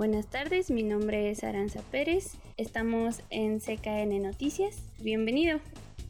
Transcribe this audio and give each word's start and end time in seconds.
Buenas 0.00 0.28
tardes, 0.28 0.70
mi 0.70 0.82
nombre 0.82 1.30
es 1.30 1.44
Aranza 1.44 1.82
Pérez. 1.90 2.36
Estamos 2.56 3.20
en 3.28 3.60
CKN 3.60 4.22
Noticias. 4.22 4.78
Bienvenido. 4.98 5.60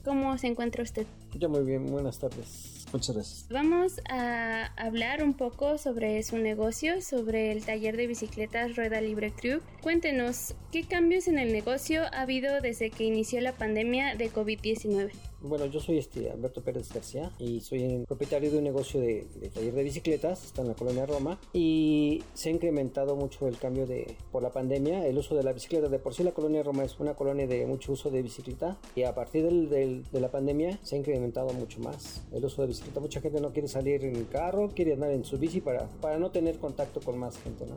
¿Cómo 0.05 0.39
se 0.39 0.47
encuentra 0.47 0.85
usted? 0.85 1.09
Yo 1.35 1.49
muy 1.49 1.65
bien, 1.65 1.87
buenas 1.87 2.21
tardes. 2.21 2.87
Muchas 2.93 3.17
gracias. 3.17 3.47
Vamos 3.51 4.01
a 4.09 4.67
hablar 4.77 5.25
un 5.25 5.35
poco 5.35 5.77
sobre 5.77 6.23
su 6.23 6.39
negocio, 6.39 7.03
sobre 7.03 7.51
el 7.51 7.65
taller 7.65 7.97
de 7.97 8.07
bicicletas 8.07 8.77
Rueda 8.77 9.01
Libre 9.01 9.33
Crew. 9.33 9.61
Cuéntenos, 9.83 10.55
¿qué 10.71 10.85
cambios 10.85 11.27
en 11.27 11.41
el 11.41 11.53
negocio 11.53 12.05
ha 12.13 12.21
habido 12.21 12.61
desde 12.61 12.91
que 12.91 13.03
inició 13.03 13.41
la 13.41 13.57
pandemia 13.57 14.15
de 14.15 14.31
COVID-19? 14.31 15.11
Bueno, 15.43 15.65
yo 15.67 15.81
soy 15.81 15.97
este 15.97 16.31
Alberto 16.31 16.61
Pérez 16.63 16.93
García 16.93 17.31
y 17.39 17.61
soy 17.61 18.05
propietario 18.07 18.51
de 18.51 18.59
un 18.59 18.65
negocio 18.65 19.01
de, 19.01 19.27
taller 19.55 19.73
de 19.73 19.83
bicicletas, 19.83 20.45
está 20.45 20.61
en 20.61 20.69
la 20.69 20.75
colonia 20.75 21.07
Roma 21.07 21.39
y 21.55 22.23
se 22.35 22.51
ha 22.51 22.53
incrementado 22.53 23.17
mucho 23.17 23.49
el 23.49 23.57
cambio 23.57 23.87
de 23.87 24.17
por 24.33 24.43
la 24.43 24.51
pandemia, 24.51 25.07
el 25.07 25.17
uso 25.17 25.35
de 25.35 25.43
la 25.43 25.53
bicicleta. 25.53 25.89
De 25.89 25.99
por 25.99 26.15
sí 26.15 26.25
la 26.25 26.33
colonia 26.33 26.63
Roma 26.63 26.85
es 26.85 27.01
una 27.01 27.15
colonia 27.15 27.47
de 27.47 27.65
mucho 27.65 27.93
uso 27.93 28.11
de 28.11 28.21
bicicleta 28.21 28.77
y 28.95 29.05
a 29.05 29.15
partir 29.15 29.45
del, 29.69 30.05
de 30.11 30.21
la 30.21 30.31
pandemia 30.31 30.79
se 30.83 30.97
ha 30.97 30.99
incrementado 30.99 31.55
mucho 31.55 31.81
más 31.81 32.23
el 32.33 32.45
uso 32.45 32.61
de 32.61 32.69
bicicleta. 32.69 33.01
Mucha 33.01 33.23
gente 33.23 33.41
no 33.41 33.51
quiere 33.51 33.69
salir 33.69 34.05
en 34.05 34.27
carro, 34.27 34.69
quiere 34.69 34.93
andar 34.93 35.11
en 35.11 35.25
su 35.25 35.39
bici 35.39 35.63
para, 35.63 35.87
para 36.03 36.19
no 36.19 36.31
tener 36.31 36.59
contacto 36.59 37.01
con 37.01 37.19
más 37.19 37.39
gente, 37.39 37.65
¿no? 37.67 37.77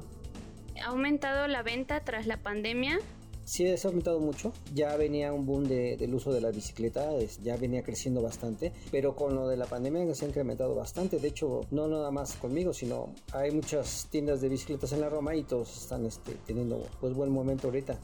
¿Ha 0.81 0.87
aumentado 0.87 1.47
la 1.47 1.63
venta 1.63 2.01
tras 2.01 2.27
la 2.27 2.37
pandemia? 2.37 2.99
Sí, 3.45 3.77
se 3.77 3.87
ha 3.87 3.89
aumentado 3.89 4.19
mucho. 4.19 4.53
Ya 4.73 4.95
venía 4.95 5.33
un 5.33 5.45
boom 5.45 5.67
del 5.67 6.13
uso 6.13 6.31
de 6.33 6.41
la 6.41 6.51
bicicleta, 6.51 7.09
ya 7.41 7.57
venía 7.57 7.83
creciendo 7.83 8.21
bastante, 8.21 8.71
pero 8.91 9.15
con 9.15 9.35
lo 9.35 9.47
de 9.47 9.57
la 9.57 9.65
pandemia 9.65 10.13
se 10.15 10.25
ha 10.25 10.27
incrementado 10.27 10.75
bastante. 10.75 11.19
De 11.19 11.27
hecho, 11.27 11.61
no 11.71 11.87
nada 11.87 12.11
más 12.11 12.35
conmigo, 12.35 12.73
sino 12.73 13.13
hay 13.31 13.51
muchas 13.51 14.07
tiendas 14.09 14.41
de 14.41 14.49
bicicletas 14.49 14.93
en 14.93 15.01
la 15.01 15.09
Roma 15.09 15.35
y 15.35 15.43
todos 15.43 15.75
están 15.77 16.05
este, 16.05 16.33
teniendo 16.45 16.87
pues 16.99 17.13
buen 17.13 17.31
momento 17.31 17.67
ahorita. 17.67 17.99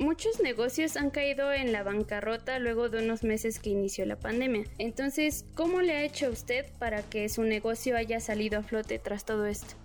Muchos 0.00 0.40
negocios 0.40 0.96
han 0.96 1.10
caído 1.10 1.52
en 1.52 1.70
la 1.70 1.84
bancarrota 1.84 2.58
luego 2.58 2.88
de 2.88 3.04
unos 3.04 3.22
meses 3.22 3.60
que 3.60 3.70
inició 3.70 4.04
la 4.04 4.18
pandemia. 4.18 4.64
Entonces, 4.78 5.44
¿cómo 5.54 5.80
le 5.80 5.92
ha 5.92 6.04
hecho 6.04 6.28
usted 6.28 6.66
para 6.80 7.02
que 7.02 7.28
su 7.28 7.42
negocio 7.42 7.96
haya 7.96 8.18
salido 8.18 8.58
a 8.58 8.62
flote 8.62 8.98
tras 8.98 9.24
todo 9.24 9.46
esto? 9.46 9.76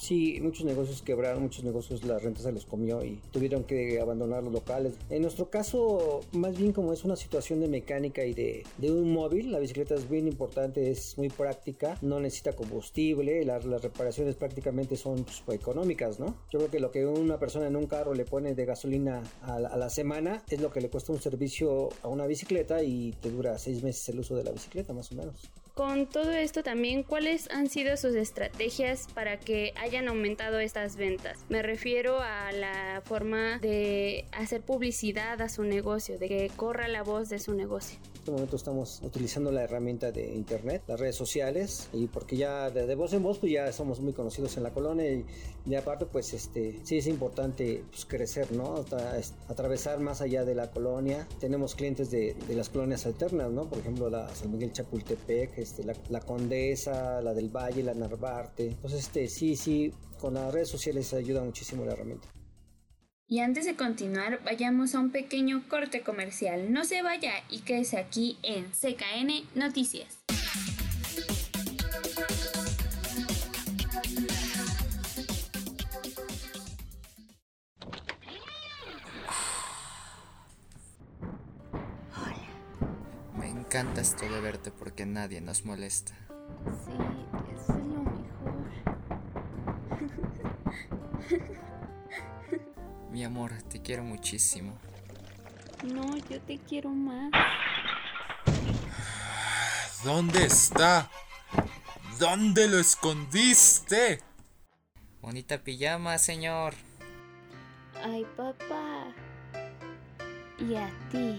Sí, 0.00 0.38
muchos 0.40 0.64
negocios 0.64 1.02
quebraron, 1.02 1.42
muchos 1.42 1.62
negocios 1.62 2.02
la 2.04 2.18
renta 2.18 2.40
se 2.40 2.50
les 2.50 2.64
comió 2.64 3.04
y 3.04 3.20
tuvieron 3.32 3.64
que 3.64 4.00
abandonar 4.00 4.42
los 4.42 4.50
locales. 4.50 4.94
En 5.10 5.20
nuestro 5.20 5.50
caso, 5.50 6.22
más 6.32 6.56
bien 6.56 6.72
como 6.72 6.94
es 6.94 7.04
una 7.04 7.16
situación 7.16 7.60
de 7.60 7.68
mecánica 7.68 8.24
y 8.24 8.32
de, 8.32 8.64
de 8.78 8.90
un 8.90 9.12
móvil, 9.12 9.52
la 9.52 9.58
bicicleta 9.58 9.94
es 9.94 10.08
bien 10.08 10.26
importante, 10.26 10.90
es 10.90 11.18
muy 11.18 11.28
práctica, 11.28 11.98
no 12.00 12.18
necesita 12.18 12.54
combustible, 12.54 13.44
las, 13.44 13.62
reparaciones 13.64 14.36
prácticamente 14.36 14.96
son 14.96 15.26
pues, 15.44 15.60
económicas, 15.60 16.18
¿no? 16.18 16.34
Yo 16.50 16.60
creo 16.60 16.70
que 16.70 16.80
lo 16.80 16.90
que 16.90 17.04
una 17.04 17.38
persona 17.38 17.66
en 17.66 17.76
un 17.76 17.86
carro 17.86 18.14
le 18.14 18.24
pone 18.24 18.54
de 18.54 18.64
gasolina 18.64 19.22
a 19.42 19.56
a 19.56 19.76
la 19.76 19.90
semana 19.90 20.42
es 20.48 20.62
lo 20.62 20.70
que 20.70 20.80
le 20.80 20.88
cuesta 20.88 21.12
un 21.12 21.20
servicio 21.20 21.90
a 22.02 22.08
una 22.08 22.26
bicicleta 22.26 22.82
y 22.82 23.12
te 23.20 23.30
dura 23.30 23.58
seis 23.58 23.82
meses 23.82 24.08
el 24.08 24.20
uso 24.20 24.34
de 24.34 24.44
la 24.44 24.52
bicicleta, 24.52 24.94
más 24.94 25.12
o 25.12 25.16
menos. 25.16 25.50
Con 25.74 26.06
todo 26.06 26.32
esto 26.32 26.62
también, 26.62 27.02
¿cuáles 27.02 27.48
han 27.50 27.68
sido 27.68 27.96
sus 27.96 28.14
estrategias 28.14 29.06
para 29.14 29.38
que 29.38 29.72
hayan 29.76 30.08
aumentado 30.08 30.58
estas 30.58 30.96
ventas? 30.96 31.38
Me 31.48 31.62
refiero 31.62 32.18
a 32.20 32.52
la 32.52 33.02
forma 33.04 33.58
de 33.58 34.26
hacer 34.32 34.62
publicidad 34.62 35.40
a 35.40 35.48
su 35.48 35.62
negocio, 35.62 36.18
de 36.18 36.28
que 36.28 36.50
corra 36.54 36.88
la 36.88 37.02
voz 37.02 37.28
de 37.28 37.38
su 37.38 37.54
negocio. 37.54 37.98
En 38.20 38.24
este 38.24 38.32
momento 38.32 38.56
estamos 38.56 39.00
utilizando 39.02 39.50
la 39.50 39.62
herramienta 39.62 40.12
de 40.12 40.34
internet, 40.34 40.82
las 40.86 41.00
redes 41.00 41.16
sociales, 41.16 41.88
y 41.94 42.06
porque 42.06 42.36
ya 42.36 42.68
de, 42.70 42.94
voz 42.94 43.14
en 43.14 43.22
voz 43.22 43.38
pues 43.38 43.50
ya 43.50 43.72
somos 43.72 44.00
muy 44.00 44.12
conocidos 44.12 44.58
en 44.58 44.62
la 44.62 44.70
colonia 44.70 45.10
y 45.10 45.24
de 45.64 45.76
aparte 45.78 46.04
pues 46.04 46.34
este 46.34 46.80
sí 46.82 46.98
es 46.98 47.06
importante 47.06 47.82
pues, 47.90 48.04
crecer, 48.04 48.52
¿no? 48.52 48.84
atravesar 49.48 50.00
más 50.00 50.20
allá 50.20 50.44
de 50.44 50.54
la 50.54 50.70
colonia. 50.70 51.26
Tenemos 51.38 51.74
clientes 51.74 52.10
de, 52.10 52.34
de, 52.46 52.54
las 52.54 52.68
colonias 52.68 53.06
alternas, 53.06 53.50
¿no? 53.50 53.68
Por 53.68 53.78
ejemplo 53.78 54.10
la 54.10 54.28
San 54.34 54.52
Miguel 54.52 54.72
Chapultepec, 54.72 55.56
este, 55.70 55.84
la, 55.84 56.20
Condesa, 56.20 57.20
la 57.20 57.34
del 57.34 57.48
Valle, 57.48 57.82
la 57.82 57.94
Narvarte. 57.94 58.66
Entonces 58.66 59.00
este 59.00 59.28
sí, 59.28 59.56
sí, 59.56 59.92
con 60.20 60.34
las 60.34 60.52
redes 60.52 60.68
sociales 60.68 61.12
ayuda 61.14 61.42
muchísimo 61.42 61.84
la 61.84 61.92
herramienta. 61.92 62.28
Y 63.26 63.38
antes 63.38 63.64
de 63.64 63.76
continuar, 63.76 64.42
vayamos 64.44 64.94
a 64.96 64.98
un 64.98 65.12
pequeño 65.12 65.62
corte 65.68 66.02
comercial. 66.02 66.72
No 66.72 66.84
se 66.84 67.02
vaya 67.02 67.32
y 67.48 67.60
quédese 67.60 67.96
aquí 67.96 68.38
en 68.42 68.66
CKN 68.72 69.44
Noticias. 69.54 70.19
Encanta 83.70 84.00
esto 84.00 84.28
de 84.28 84.40
verte 84.40 84.72
porque 84.72 85.06
nadie 85.06 85.40
nos 85.40 85.64
molesta. 85.64 86.12
Sí, 86.84 86.90
eso 87.54 87.72
es 87.72 87.84
lo 87.86 88.02
mejor. 88.02 88.66
Mi 93.12 93.22
amor, 93.22 93.52
te 93.68 93.80
quiero 93.80 94.02
muchísimo. 94.02 94.76
No, 95.84 96.16
yo 96.16 96.40
te 96.40 96.58
quiero 96.58 96.88
más. 96.90 97.30
¿Dónde 100.02 100.46
está? 100.46 101.08
¿Dónde 102.18 102.66
lo 102.66 102.80
escondiste? 102.80 104.20
Bonita 105.20 105.58
pijama, 105.58 106.18
señor. 106.18 106.74
Ay, 108.02 108.26
papá. 108.36 109.14
¿Y 110.58 110.74
a 110.74 110.90
ti? 111.12 111.38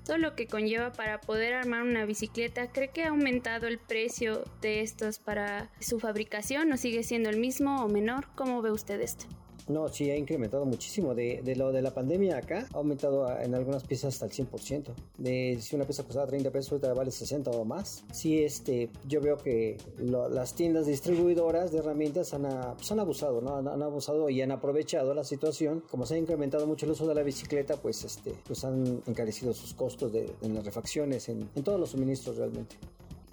todo 0.05 0.19
lo 0.19 0.35
que 0.35 0.47
conlleva 0.47 0.93
para 0.93 1.21
poder 1.21 1.55
armar 1.55 1.83
una 1.83 2.05
bicicleta, 2.05 2.71
¿cree 2.71 2.89
que 2.89 3.05
ha 3.05 3.09
aumentado 3.09 3.67
el 3.67 3.79
precio 3.79 4.45
de 4.61 4.83
estos 4.83 5.19
para 5.19 5.71
su 5.81 5.99
fabricación 5.99 6.71
o 6.73 6.77
sigue 6.77 7.03
siendo 7.03 7.31
el 7.31 7.39
mismo 7.39 7.83
o 7.83 7.89
menor? 7.89 8.29
¿Cómo 8.35 8.61
ve 8.63 8.71
usted 8.71 9.01
esto? 9.01 9.27
No, 9.67 9.89
sí, 9.89 10.11
ha 10.11 10.17
incrementado 10.17 10.65
muchísimo. 10.67 11.15
De, 11.15 11.41
de, 11.43 11.57
lo 11.57 11.73
de 11.73 11.81
la 11.81 11.93
pandemia 11.93 12.37
acá, 12.37 12.67
ha 12.73 12.77
aumentado 12.77 13.27
en 13.41 13.55
algunas 13.55 13.85
piezas 13.85 14.15
hasta 14.15 14.27
el 14.27 14.33
100%. 14.33 14.95
De, 15.19 15.59
si 15.61 15.75
una 15.75 15.87
pieza 15.87 16.03
costaba 16.03 16.27
30 16.27 16.51
pesos, 16.51 16.73
ahorita 16.73 16.93
vale 16.93 17.11
60 17.11 17.51
o 17.51 17.65
más. 17.65 18.05
Sí, 18.13 18.43
este, 18.43 18.91
yo 19.09 19.21
veo 19.21 19.39
que 19.39 19.79
las 19.99 20.55
tiendas 20.55 20.87
distribuidoras 20.87 21.73
de 21.73 21.79
herramientas 21.79 22.35
han, 22.35 22.43
pues 22.77 22.91
han 22.93 23.01
abusado, 23.01 23.41
¿no? 23.41 23.57
Han, 23.57 23.83
abusado 23.83 24.29
y 24.29 24.43
han 24.43 24.51
aprovechado 24.51 25.15
la 25.15 25.25
situación. 25.25 25.83
Como 25.91 26.05
se 26.05 26.15
ha 26.15 26.19
incrementado 26.19 26.67
mucho 26.67 26.85
el 26.85 26.93
uso 26.93 27.07
de 27.07 27.15
la 27.15 27.23
bicicleta, 27.23 27.77
pues, 27.77 28.05
este, 28.05 28.35
pues 28.47 28.65
han 28.65 29.03
encarecido 29.07 29.55
sus 29.55 29.73
costos 29.73 30.13
de, 30.13 30.31
en 30.43 30.55
las 30.55 30.65
refacciones, 30.65 31.29
en, 31.29 31.49
en 31.55 31.65
todos 31.65 31.81
los 31.81 31.91
suministros 31.91 32.37
realmente. 32.37 32.77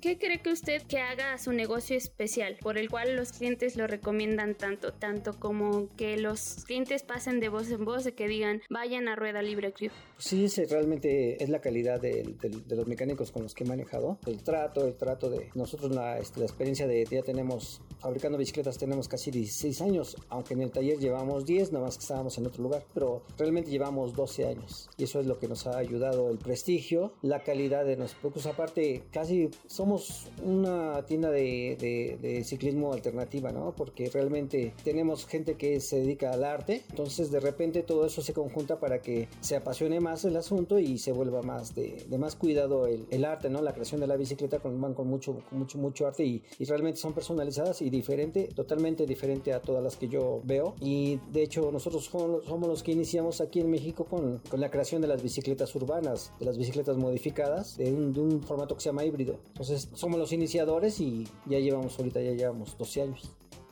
¿Qué 0.01 0.17
cree 0.17 0.41
que 0.41 0.51
usted 0.51 0.81
que 0.81 0.97
haga 0.97 1.37
su 1.37 1.51
negocio 1.51 1.95
especial 1.95 2.57
por 2.59 2.79
el 2.79 2.89
cual 2.89 3.15
los 3.15 3.33
clientes 3.33 3.75
lo 3.75 3.85
recomiendan 3.85 4.55
tanto, 4.55 4.93
tanto 4.93 5.39
como 5.39 5.89
que 5.95 6.17
los 6.17 6.65
clientes 6.65 7.03
pasen 7.03 7.39
de 7.39 7.49
voz 7.49 7.69
en 7.69 7.85
voz 7.85 8.03
de 8.03 8.13
que 8.13 8.27
digan 8.27 8.63
vayan 8.67 9.07
a 9.07 9.15
Rueda 9.15 9.43
Libre 9.43 9.73
Crew? 9.73 9.91
Sí, 10.17 10.47
realmente 10.67 11.43
es 11.43 11.49
la 11.49 11.61
calidad 11.61 12.01
de, 12.01 12.35
los 12.67 12.87
mecánicos 12.87 13.31
con 13.31 13.43
los 13.43 13.53
que 13.53 13.63
he 13.63 13.67
manejado, 13.67 14.17
el 14.25 14.41
trato, 14.41 14.87
el 14.87 14.95
trato 14.95 15.29
de 15.29 15.51
nosotros, 15.53 15.93
la, 15.93 16.17
este, 16.17 16.39
la 16.39 16.47
experiencia 16.47 16.87
de 16.87 17.05
ya 17.05 17.21
tenemos 17.21 17.79
fabricando 18.01 18.37
bicicletas 18.37 18.77
tenemos 18.77 19.07
casi 19.07 19.31
16 19.31 19.81
años, 19.81 20.17
aunque 20.29 20.55
en 20.55 20.61
el 20.61 20.71
taller 20.71 20.97
llevamos 20.97 21.45
10, 21.45 21.71
nada 21.71 21.85
más 21.85 21.97
que 21.97 22.01
estábamos 22.01 22.37
en 22.37 22.47
otro 22.47 22.63
lugar, 22.63 22.83
pero 22.93 23.21
realmente 23.37 23.69
llevamos 23.69 24.15
12 24.15 24.47
años 24.47 24.89
y 24.97 25.03
eso 25.03 25.19
es 25.19 25.27
lo 25.27 25.37
que 25.37 25.47
nos 25.47 25.67
ha 25.67 25.77
ayudado 25.77 26.29
el 26.29 26.39
prestigio, 26.39 27.13
la 27.21 27.43
calidad 27.43 27.85
de 27.85 27.97
nuestros 27.97 28.19
productos, 28.19 28.47
aparte 28.47 29.03
casi 29.11 29.49
somos 29.67 30.27
una 30.43 31.05
tienda 31.05 31.29
de, 31.29 31.77
de, 32.21 32.43
ciclismo 32.43 32.91
alternativa, 32.91 33.51
¿no? 33.51 33.73
Porque 33.75 34.09
realmente 34.09 34.73
tenemos 34.83 35.27
gente 35.27 35.55
que 35.55 35.79
se 35.79 35.99
dedica 35.99 36.31
al 36.31 36.43
arte, 36.43 36.81
entonces 36.89 37.29
de 37.29 37.39
repente 37.39 37.83
todo 37.83 38.05
eso 38.05 38.21
se 38.21 38.33
conjunta 38.33 38.79
para 38.79 38.99
que 38.99 39.27
se 39.41 39.55
apasione 39.55 39.99
más 39.99 40.25
el 40.25 40.35
asunto 40.35 40.79
y 40.79 40.97
se 40.97 41.11
vuelva 41.11 41.43
más 41.43 41.75
de, 41.75 42.05
de 42.09 42.17
más 42.17 42.35
cuidado 42.35 42.87
el, 42.87 43.05
el, 43.11 43.25
arte, 43.25 43.49
¿no? 43.49 43.61
La 43.61 43.73
creación 43.73 44.01
de 44.01 44.07
la 44.07 44.17
bicicleta 44.17 44.59
con, 44.59 44.81
van 44.81 44.95
con 44.95 45.07
mucho, 45.07 45.43
mucho, 45.51 45.77
mucho 45.77 46.07
arte 46.07 46.25
y, 46.25 46.41
y 46.57 46.65
realmente 46.65 46.99
son 46.99 47.13
personalizadas 47.13 47.81
y 47.81 47.90
diferente, 47.91 48.49
totalmente 48.55 49.05
diferente 49.05 49.53
a 49.53 49.61
todas 49.61 49.83
las 49.83 49.97
que 49.97 50.07
yo 50.07 50.41
veo. 50.43 50.75
Y 50.79 51.19
de 51.31 51.43
hecho 51.43 51.71
nosotros 51.71 52.05
somos, 52.05 52.67
los 52.67 52.83
que 52.83 52.91
iniciamos 52.91 53.41
aquí 53.41 53.59
en 53.59 53.69
México 53.69 54.05
con, 54.05 54.39
con 54.49 54.59
la 54.59 54.71
creación 54.71 55.01
de 55.01 55.07
las 55.07 55.21
bicicletas 55.21 55.75
urbanas, 55.75 56.31
de 56.39 56.45
las 56.45 56.57
bicicletas 56.57 56.97
modificadas, 56.97 57.77
de 57.77 57.91
un, 57.91 58.13
de 58.13 58.21
un 58.21 58.41
formato 58.41 58.75
que 58.75 58.81
se 58.81 58.89
llama 58.89 59.05
híbrido. 59.05 59.35
Entonces 59.49 59.89
somos 59.93 60.19
los 60.19 60.31
iniciadores 60.31 60.99
y 60.99 61.27
ya 61.45 61.59
llevamos 61.59 61.97
ahorita, 61.99 62.21
ya 62.21 62.31
llevamos 62.31 62.77
12 62.77 63.01
años 63.01 63.29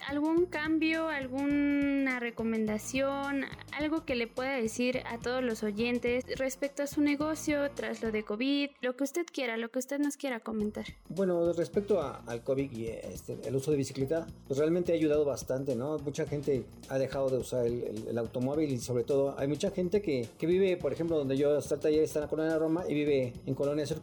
algún 0.09 0.47
cambio, 0.47 1.07
alguna 1.07 2.19
recomendación, 2.19 3.43
algo 3.77 4.05
que 4.05 4.15
le 4.15 4.25
pueda 4.25 4.55
decir 4.55 5.03
a 5.05 5.19
todos 5.19 5.43
los 5.43 5.61
oyentes 5.61 6.25
respecto 6.35 6.81
a 6.81 6.87
su 6.87 7.01
negocio 7.01 7.69
tras 7.75 8.01
lo 8.01 8.11
de 8.11 8.23
COVID, 8.23 8.71
lo 8.81 8.95
que 8.95 9.03
usted 9.03 9.25
quiera, 9.31 9.55
lo 9.57 9.69
que 9.69 9.77
usted 9.77 9.99
nos 9.99 10.17
quiera 10.17 10.39
comentar. 10.39 10.85
Bueno, 11.09 11.53
respecto 11.53 12.01
al 12.01 12.43
COVID 12.43 12.71
y 12.71 12.87
este, 12.87 13.37
el 13.45 13.55
uso 13.55 13.69
de 13.69 13.77
bicicleta, 13.77 14.25
pues 14.47 14.59
realmente 14.59 14.91
ha 14.91 14.95
ayudado 14.95 15.25
bastante, 15.25 15.75
¿no? 15.75 15.99
Mucha 15.99 16.25
gente 16.25 16.65
ha 16.89 16.97
dejado 16.97 17.29
de 17.29 17.37
usar 17.37 17.67
el, 17.67 18.17
automóvil 18.17 18.71
y 18.71 18.79
sobre 18.79 19.03
todo 19.03 19.37
hay 19.37 19.47
mucha 19.47 19.71
gente 19.71 20.01
que, 20.01 20.27
que, 20.37 20.47
vive, 20.47 20.75
por 20.75 20.91
ejemplo, 20.91 21.17
donde 21.17 21.37
yo 21.37 21.57
está 21.57 21.75
el 21.75 21.81
taller, 21.81 22.03
está 22.03 22.19
en 22.19 22.23
la 22.23 22.29
colonia 22.29 22.57
Roma 22.57 22.83
y 22.89 22.95
vive 22.95 23.33
en 23.45 23.53
colonias 23.53 23.93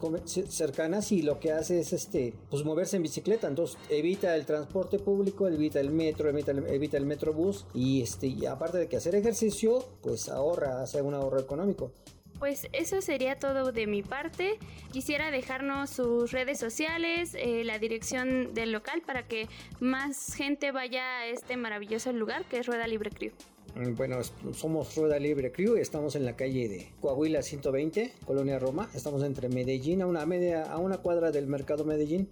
cercanas 0.48 1.12
y 1.12 1.22
lo 1.22 1.38
que 1.38 1.52
hace 1.52 1.80
es 1.80 1.92
este, 1.92 2.32
pues 2.48 2.64
moverse 2.64 2.96
en 2.96 3.02
bicicleta, 3.02 3.48
entonces 3.48 3.76
evita 3.90 4.34
el 4.36 4.46
transporte 4.46 4.98
público, 4.98 5.48
evita 5.48 5.80
el 5.80 5.95
metro, 5.96 6.28
evita 6.28 6.52
el, 6.52 6.66
evita 6.66 6.96
el 6.96 7.06
metrobús 7.06 7.66
y, 7.74 8.02
este, 8.02 8.28
y 8.28 8.46
aparte 8.46 8.78
de 8.78 8.88
que 8.88 8.96
hacer 8.96 9.14
ejercicio, 9.14 9.84
pues 10.02 10.28
ahorra, 10.28 10.82
hace 10.82 11.02
un 11.02 11.14
ahorro 11.14 11.40
económico. 11.40 11.92
Pues 12.38 12.68
eso 12.72 13.00
sería 13.00 13.38
todo 13.38 13.72
de 13.72 13.86
mi 13.86 14.02
parte. 14.02 14.58
Quisiera 14.92 15.30
dejarnos 15.30 15.90
sus 15.90 16.32
redes 16.32 16.58
sociales, 16.58 17.34
eh, 17.34 17.64
la 17.64 17.78
dirección 17.78 18.52
del 18.52 18.72
local 18.72 19.02
para 19.06 19.26
que 19.26 19.48
más 19.80 20.34
gente 20.34 20.70
vaya 20.70 21.20
a 21.20 21.26
este 21.26 21.56
maravilloso 21.56 22.12
lugar 22.12 22.44
que 22.44 22.58
es 22.58 22.66
Rueda 22.66 22.86
Libre 22.86 23.10
Crew. 23.10 23.32
Mm, 23.74 23.94
bueno, 23.94 24.18
somos 24.52 24.94
Rueda 24.96 25.18
Libre 25.18 25.50
Crew, 25.50 25.76
estamos 25.76 26.14
en 26.14 26.26
la 26.26 26.36
calle 26.36 26.68
de 26.68 26.88
Coahuila 27.00 27.42
120, 27.42 28.12
Colonia 28.26 28.58
Roma. 28.58 28.90
Estamos 28.94 29.22
entre 29.22 29.48
Medellín, 29.48 30.02
a 30.02 30.06
una 30.06 30.26
media, 30.26 30.70
a 30.70 30.78
una 30.78 30.98
cuadra 30.98 31.30
del 31.30 31.46
mercado 31.46 31.84
Medellín 31.84 32.28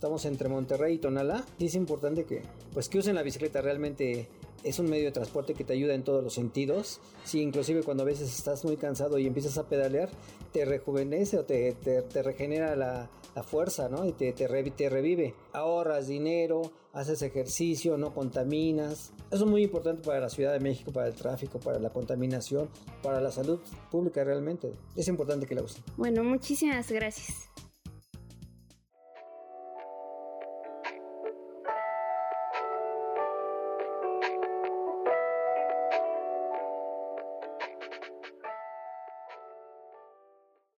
Estamos 0.00 0.24
entre 0.24 0.48
Monterrey 0.48 0.94
y 0.94 0.98
Tonalá. 0.98 1.44
Y 1.58 1.66
es 1.66 1.74
importante 1.74 2.24
que, 2.24 2.40
pues, 2.72 2.88
que 2.88 2.96
usen 2.96 3.16
la 3.16 3.22
bicicleta. 3.22 3.60
Realmente 3.60 4.28
es 4.64 4.78
un 4.78 4.88
medio 4.88 5.04
de 5.04 5.12
transporte 5.12 5.52
que 5.52 5.62
te 5.62 5.74
ayuda 5.74 5.92
en 5.92 6.04
todos 6.04 6.24
los 6.24 6.32
sentidos. 6.32 7.02
Sí, 7.22 7.42
inclusive 7.42 7.82
cuando 7.82 8.04
a 8.04 8.06
veces 8.06 8.34
estás 8.34 8.64
muy 8.64 8.78
cansado 8.78 9.18
y 9.18 9.26
empiezas 9.26 9.58
a 9.58 9.68
pedalear, 9.68 10.08
te 10.54 10.64
rejuvenece 10.64 11.36
o 11.36 11.44
te, 11.44 11.74
te, 11.74 12.22
regenera 12.22 12.74
la, 12.76 13.10
la, 13.34 13.42
fuerza, 13.42 13.90
¿no? 13.90 14.06
Y 14.06 14.12
te, 14.12 14.32
te, 14.32 14.48
te 14.48 14.88
revive. 14.88 15.34
Ahorras 15.52 16.06
dinero, 16.06 16.62
haces 16.94 17.20
ejercicio, 17.20 17.98
no 17.98 18.14
contaminas. 18.14 19.12
Eso 19.30 19.44
es 19.44 19.50
muy 19.50 19.64
importante 19.64 20.00
para 20.02 20.18
la 20.20 20.30
Ciudad 20.30 20.54
de 20.54 20.60
México, 20.60 20.92
para 20.92 21.08
el 21.08 21.14
tráfico, 21.14 21.60
para 21.60 21.78
la 21.78 21.90
contaminación, 21.90 22.70
para 23.02 23.20
la 23.20 23.30
salud 23.30 23.60
pública 23.90 24.24
realmente. 24.24 24.72
Es 24.96 25.08
importante 25.08 25.44
que 25.44 25.54
la 25.54 25.62
usen. 25.62 25.84
Bueno, 25.98 26.24
muchísimas 26.24 26.90
gracias. 26.90 27.50